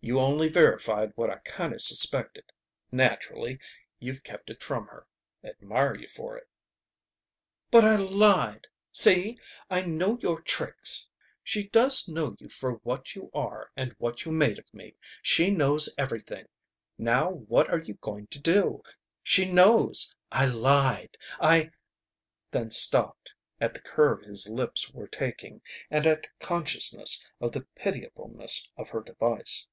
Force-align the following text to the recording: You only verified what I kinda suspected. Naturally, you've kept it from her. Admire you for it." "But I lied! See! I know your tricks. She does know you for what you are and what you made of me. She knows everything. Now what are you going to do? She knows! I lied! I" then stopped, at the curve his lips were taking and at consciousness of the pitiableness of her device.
You 0.00 0.20
only 0.20 0.48
verified 0.48 1.10
what 1.16 1.28
I 1.28 1.40
kinda 1.44 1.80
suspected. 1.80 2.52
Naturally, 2.92 3.58
you've 3.98 4.22
kept 4.22 4.48
it 4.48 4.62
from 4.62 4.86
her. 4.86 5.08
Admire 5.42 5.96
you 5.96 6.06
for 6.06 6.36
it." 6.36 6.48
"But 7.72 7.82
I 7.84 7.96
lied! 7.96 8.68
See! 8.92 9.40
I 9.68 9.80
know 9.84 10.16
your 10.22 10.40
tricks. 10.42 11.08
She 11.42 11.66
does 11.66 12.06
know 12.06 12.36
you 12.38 12.48
for 12.48 12.74
what 12.84 13.16
you 13.16 13.28
are 13.34 13.72
and 13.76 13.92
what 13.98 14.24
you 14.24 14.30
made 14.30 14.60
of 14.60 14.72
me. 14.72 14.94
She 15.20 15.50
knows 15.50 15.92
everything. 15.98 16.46
Now 16.96 17.30
what 17.30 17.68
are 17.68 17.80
you 17.80 17.94
going 17.94 18.28
to 18.28 18.38
do? 18.38 18.84
She 19.24 19.50
knows! 19.50 20.14
I 20.30 20.46
lied! 20.46 21.18
I" 21.40 21.72
then 22.52 22.70
stopped, 22.70 23.34
at 23.60 23.74
the 23.74 23.80
curve 23.80 24.20
his 24.22 24.48
lips 24.48 24.90
were 24.90 25.08
taking 25.08 25.60
and 25.90 26.06
at 26.06 26.28
consciousness 26.38 27.26
of 27.40 27.50
the 27.50 27.66
pitiableness 27.74 28.68
of 28.76 28.90
her 28.90 29.02
device. 29.02 29.66